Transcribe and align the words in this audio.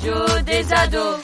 radio 0.00 0.42
des 0.44 0.72
ados. 0.72 1.22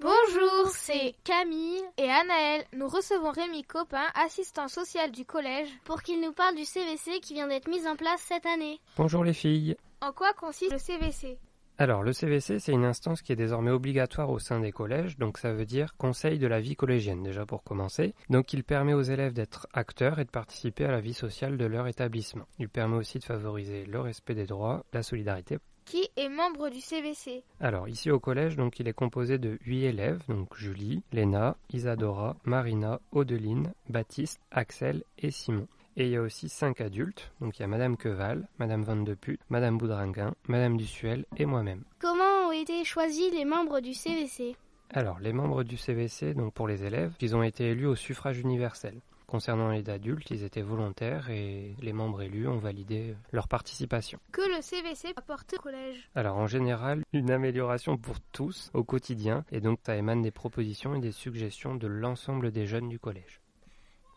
Bonjour, 0.00 0.70
c'est 0.72 1.14
Camille 1.24 1.82
et 1.98 2.08
Anaël. 2.08 2.64
Nous 2.74 2.88
recevons 2.88 3.30
Rémi 3.30 3.64
Copin, 3.64 4.06
assistant 4.14 4.68
social 4.68 5.10
du 5.10 5.26
collège, 5.26 5.68
pour 5.84 6.02
qu'il 6.02 6.20
nous 6.22 6.32
parle 6.32 6.54
du 6.54 6.64
CVC 6.64 7.20
qui 7.20 7.34
vient 7.34 7.48
d'être 7.48 7.68
mis 7.68 7.86
en 7.86 7.96
place 7.96 8.24
cette 8.26 8.46
année. 8.46 8.80
Bonjour 8.96 9.24
les 9.24 9.34
filles. 9.34 9.76
En 10.00 10.12
quoi 10.12 10.32
consiste 10.32 10.72
le 10.72 10.78
CVC 10.78 11.38
alors, 11.80 12.02
le 12.02 12.12
CVC, 12.12 12.58
c'est 12.58 12.72
une 12.72 12.84
instance 12.84 13.22
qui 13.22 13.30
est 13.30 13.36
désormais 13.36 13.70
obligatoire 13.70 14.30
au 14.30 14.40
sein 14.40 14.58
des 14.58 14.72
collèges, 14.72 15.16
donc 15.16 15.38
ça 15.38 15.52
veut 15.52 15.64
dire 15.64 15.94
Conseil 15.96 16.40
de 16.40 16.48
la 16.48 16.58
vie 16.58 16.74
collégienne, 16.74 17.22
déjà 17.22 17.46
pour 17.46 17.62
commencer. 17.62 18.16
Donc, 18.30 18.52
il 18.52 18.64
permet 18.64 18.94
aux 18.94 19.02
élèves 19.02 19.32
d'être 19.32 19.68
acteurs 19.72 20.18
et 20.18 20.24
de 20.24 20.30
participer 20.30 20.86
à 20.86 20.90
la 20.90 21.00
vie 21.00 21.14
sociale 21.14 21.56
de 21.56 21.66
leur 21.66 21.86
établissement. 21.86 22.46
Il 22.58 22.68
permet 22.68 22.96
aussi 22.96 23.20
de 23.20 23.24
favoriser 23.24 23.84
le 23.84 24.00
respect 24.00 24.34
des 24.34 24.46
droits, 24.46 24.84
la 24.92 25.04
solidarité. 25.04 25.58
Qui 25.88 26.06
est 26.18 26.28
membre 26.28 26.68
du 26.68 26.82
CVC 26.82 27.42
Alors, 27.60 27.88
ici 27.88 28.10
au 28.10 28.20
collège, 28.20 28.56
donc, 28.56 28.78
il 28.78 28.88
est 28.88 28.92
composé 28.92 29.38
de 29.38 29.58
8 29.64 29.84
élèves, 29.86 30.22
donc 30.28 30.54
Julie, 30.54 31.02
Léna, 31.12 31.56
Isadora, 31.72 32.36
Marina, 32.44 33.00
Odeline, 33.12 33.72
Baptiste, 33.88 34.38
Axel 34.50 35.02
et 35.18 35.30
Simon. 35.30 35.66
Et 35.96 36.04
il 36.04 36.10
y 36.10 36.16
a 36.16 36.20
aussi 36.20 36.50
cinq 36.50 36.82
adultes, 36.82 37.32
donc 37.40 37.58
il 37.58 37.62
y 37.62 37.64
a 37.64 37.68
Madame 37.68 37.96
Queval, 37.96 38.46
Madame 38.58 38.82
Van 38.82 38.96
de 38.96 39.14
Put, 39.14 39.40
Madame 39.48 39.78
Boudringuin, 39.78 40.34
Madame 40.46 40.76
Dussuel 40.76 41.24
et 41.38 41.46
moi-même. 41.46 41.84
Comment 42.00 42.48
ont 42.48 42.52
été 42.52 42.84
choisis 42.84 43.32
les 43.32 43.46
membres 43.46 43.80
du 43.80 43.94
CVC 43.94 44.56
Alors, 44.90 45.18
les 45.20 45.32
membres 45.32 45.62
du 45.62 45.78
CVC, 45.78 46.34
donc 46.34 46.52
pour 46.52 46.68
les 46.68 46.84
élèves, 46.84 47.14
ils 47.22 47.34
ont 47.34 47.42
été 47.42 47.70
élus 47.70 47.86
au 47.86 47.96
suffrage 47.96 48.38
universel. 48.38 49.00
Concernant 49.28 49.70
les 49.70 49.90
adultes, 49.90 50.30
ils 50.30 50.42
étaient 50.42 50.62
volontaires 50.62 51.28
et 51.28 51.76
les 51.82 51.92
membres 51.92 52.22
élus 52.22 52.48
ont 52.48 52.56
validé 52.56 53.14
leur 53.30 53.46
participation. 53.46 54.18
Que 54.32 54.40
le 54.40 54.62
CVC 54.62 55.12
apporte 55.16 55.52
au 55.52 55.60
collège 55.60 56.08
Alors 56.14 56.38
en 56.38 56.46
général, 56.46 57.04
une 57.12 57.30
amélioration 57.30 57.98
pour 57.98 58.20
tous 58.32 58.70
au 58.72 58.84
quotidien 58.84 59.44
et 59.52 59.60
donc 59.60 59.80
ça 59.84 59.96
émane 59.96 60.22
des 60.22 60.30
propositions 60.30 60.94
et 60.94 61.00
des 61.00 61.12
suggestions 61.12 61.74
de 61.74 61.86
l'ensemble 61.86 62.52
des 62.52 62.66
jeunes 62.66 62.88
du 62.88 62.98
collège. 62.98 63.42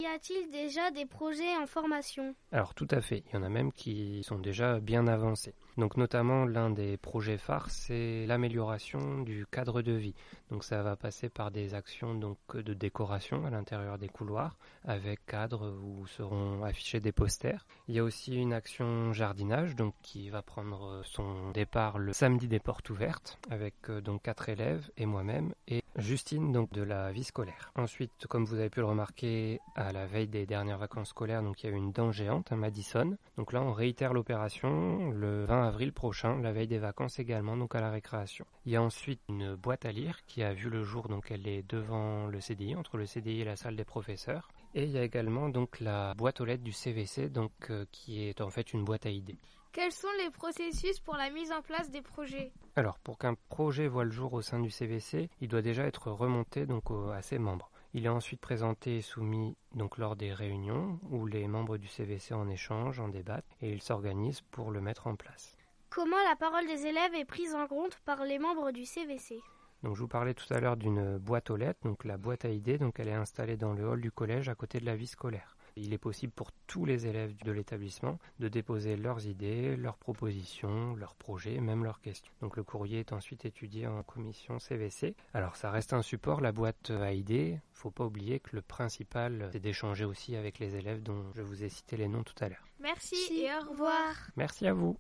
Y 0.02 0.08
a-t-il 0.08 0.50
déjà 0.50 0.90
des 0.90 1.06
projets 1.06 1.56
en 1.62 1.68
formation? 1.68 2.34
Alors 2.52 2.74
tout 2.74 2.88
à 2.90 3.02
fait, 3.02 3.24
il 3.28 3.36
y 3.36 3.38
en 3.38 3.44
a 3.44 3.50
même 3.50 3.72
qui 3.72 4.24
sont 4.24 4.40
déjà 4.40 4.80
bien 4.80 5.06
avancés. 5.06 5.54
Donc 5.78 5.96
notamment 5.96 6.46
l'un 6.46 6.72
des 6.72 6.98
projets 6.98 7.38
phares, 7.38 7.70
c'est 7.70 8.26
l'amélioration 8.26 9.22
du 9.22 9.46
cadre 9.46 9.84
de 9.84 9.92
vie. 9.92 10.16
Donc 10.50 10.64
ça 10.64 10.82
va 10.82 10.96
passer 10.96 11.30
par 11.30 11.52
des 11.52 11.76
actions 11.76 12.16
donc 12.16 12.40
de 12.56 12.74
décoration 12.74 13.46
à 13.46 13.52
l'intérieur 13.52 14.00
des 14.00 14.10
couloirs 14.10 14.58
avec 14.86 15.24
cadre 15.28 15.72
où 15.84 16.08
seront 16.08 16.64
affichés 16.64 17.00
des 17.00 17.12
posters. 17.12 17.68
Il 17.88 17.94
y 17.94 18.00
a 18.00 18.04
aussi 18.04 18.36
une 18.36 18.54
action 18.54 19.14
jardinage 19.14 19.76
donc 19.76 19.94
qui 20.02 20.32
va 20.32 20.42
prendre 20.42 21.04
son 21.06 21.52
départ 21.52 22.00
le 22.00 22.12
samedi 22.12 22.48
des 22.48 22.60
portes 22.60 22.90
ouvertes 22.90 23.38
avec 23.52 23.76
euh, 23.90 24.02
donc 24.02 24.24
quatre 24.24 24.50
élèves 24.50 24.90
et 24.98 25.06
moi-même 25.06 25.54
et 25.68 25.84
Justine 25.98 26.54
donc 26.54 26.72
de 26.72 26.82
la 26.82 27.12
vie 27.12 27.24
scolaire. 27.24 27.72
Ensuite, 27.76 28.26
comme 28.28 28.46
vous 28.46 28.56
avez 28.56 28.70
pu 28.70 28.80
le 28.80 28.86
remarquer 28.86 29.60
la 29.92 30.06
veille 30.06 30.28
des 30.28 30.46
dernières 30.46 30.78
vacances 30.78 31.10
scolaires, 31.10 31.44
donc 31.44 31.64
il 31.64 31.70
y 31.70 31.70
a 31.70 31.74
eu 31.74 31.78
une 31.78 31.92
dent 31.92 32.12
géante 32.12 32.52
à 32.52 32.56
Madison. 32.56 33.18
Donc 33.38 33.54
là, 33.54 33.62
on 33.62 33.74
réitère 33.74 34.14
l'opération 34.14 35.12
le 35.12 35.46
20 35.46 35.68
avril 35.68 35.94
prochain, 35.94 36.40
la 36.42 36.52
veille 36.52 36.68
des 36.68 36.78
vacances 36.78 37.20
également, 37.20 37.58
donc 37.58 37.76
à 37.76 37.82
la 37.82 37.92
récréation. 37.92 38.46
Il 38.66 38.72
y 38.72 38.76
a 38.76 38.82
ensuite 38.82 39.22
une 39.30 39.56
boîte 39.56 39.86
à 39.86 39.92
lire 39.92 40.20
qui 40.26 40.44
a 40.44 40.54
vu 40.54 40.70
le 40.70 40.84
jour, 40.84 41.08
donc 41.08 41.32
elle 41.32 41.48
est 41.48 41.64
devant 41.70 42.28
le 42.28 42.40
CDI, 42.40 42.76
entre 42.76 42.98
le 42.98 43.06
CDI 43.06 43.42
et 43.42 43.46
la 43.46 43.56
salle 43.56 43.76
des 43.76 43.86
professeurs. 43.86 44.50
Et 44.74 44.84
il 44.84 44.92
y 44.92 44.98
a 44.98 45.04
également 45.04 45.50
donc 45.50 45.80
la 45.80 46.14
boîte 46.14 46.42
aux 46.42 46.46
lettres 46.46 46.64
du 46.64 46.72
CVC, 46.72 47.30
donc 47.30 47.52
euh, 47.70 47.86
qui 47.92 48.24
est 48.24 48.42
en 48.42 48.50
fait 48.50 48.74
une 48.74 48.86
boîte 48.86 49.06
à 49.06 49.10
idées. 49.10 49.38
Quels 49.74 49.94
sont 49.94 50.08
les 50.22 50.30
processus 50.30 51.00
pour 51.00 51.16
la 51.16 51.30
mise 51.30 51.52
en 51.52 51.62
place 51.62 51.90
des 51.90 52.02
projets? 52.02 52.52
Alors, 52.76 53.00
pour 53.00 53.18
qu'un 53.18 53.36
projet 53.48 53.88
voit 53.88 54.04
le 54.04 54.12
jour 54.12 54.34
au 54.34 54.42
sein 54.42 54.60
du 54.60 54.70
CVC, 54.70 55.30
il 55.40 55.48
doit 55.48 55.62
déjà 55.62 55.86
être 55.86 56.12
remonté 56.12 56.66
donc 56.66 56.92
à 57.14 57.22
ses 57.22 57.40
membres. 57.40 57.71
Il 57.94 58.06
est 58.06 58.10
ensuite 58.10 58.40
présenté 58.40 58.98
et 58.98 59.02
soumis 59.02 59.58
donc 59.76 59.98
lors 59.98 60.16
des 60.16 60.34
réunions 60.34 61.00
où 61.10 61.26
les 61.26 61.48
membres 61.48 61.78
du 61.78 61.88
CVC 61.88 62.34
en 62.34 62.48
échangent, 62.50 63.00
en 63.00 63.10
débattent 63.10 63.58
et 63.62 63.72
ils 63.72 63.82
s'organisent 63.82 64.42
pour 64.52 64.72
le 64.72 64.80
mettre 64.80 65.08
en 65.08 65.16
place. 65.16 65.58
Comment 65.90 66.24
la 66.30 66.38
parole 66.38 66.68
des 66.68 66.86
élèves 66.86 67.14
est 67.16 67.26
prise 67.26 67.54
en 67.54 67.68
compte 67.68 68.00
par 68.06 68.24
les 68.24 68.40
membres 68.40 68.72
du 68.72 68.86
CVC 68.86 69.42
donc 69.84 69.96
je 69.96 70.02
vous 70.02 70.08
parlais 70.08 70.36
tout 70.36 70.54
à 70.54 70.60
l'heure 70.60 70.78
d'une 70.78 71.18
boîte 71.18 71.50
aux 71.50 71.56
lettres, 71.56 71.80
donc 71.84 72.06
la 72.06 72.18
boîte 72.18 72.46
à 72.46 72.50
idées, 72.50 72.78
donc 72.78 73.00
elle 73.00 73.08
est 73.08 73.14
installée 73.14 73.58
dans 73.58 73.74
le 73.74 73.88
hall 73.88 74.00
du 74.00 74.12
collège 74.12 74.48
à 74.48 74.54
côté 74.54 74.80
de 74.80 74.86
la 74.86 74.96
vie 74.96 75.08
scolaire. 75.08 75.58
Il 75.76 75.94
est 75.94 75.98
possible 75.98 76.34
pour 76.34 76.52
tous 76.68 76.86
les 76.86 77.08
élèves 77.08 77.36
de 77.44 77.52
l'établissement 77.52 78.20
de 78.40 78.48
déposer 78.48 78.96
leurs 78.96 79.26
idées, 79.26 79.76
leurs 79.76 79.98
propositions, 79.98 80.96
leurs 80.96 81.16
projets, 81.16 81.60
même 81.60 81.84
leurs 81.84 82.02
questions. 82.02 82.32
Donc 82.42 82.58
le 82.58 82.64
courrier 82.64 83.00
est 83.00 83.14
ensuite 83.14 83.46
étudié 83.46 83.88
en 83.88 84.04
commission 84.04 84.60
CVC. 84.60 85.16
Alors 85.34 85.56
ça 85.56 85.72
reste 85.72 85.94
un 85.94 86.02
support, 86.02 86.42
la 86.42 86.52
boîte 86.52 86.92
à 86.92 87.14
idées. 87.14 87.60
Faut 87.74 87.92
pas 87.92 88.06
oublier 88.06 88.40
que 88.40 88.56
le 88.56 88.62
principal 88.62 89.50
c'est 89.52 89.60
d'échanger 89.60 90.06
aussi 90.06 90.36
avec 90.36 90.60
les 90.60 90.76
élèves 90.76 91.04
dont 91.04 91.32
je 91.36 91.42
vous 91.42 91.64
ai 91.64 91.70
cité 91.70 91.98
les 91.98 92.08
noms 92.08 92.24
tout 92.24 92.36
à 92.44 92.50
l'heure. 92.50 92.66
Merci 92.80 93.16
et 93.32 93.50
au 93.54 93.72
revoir. 93.72 94.16
Merci 94.36 94.68
à 94.68 94.74
vous. 94.74 94.98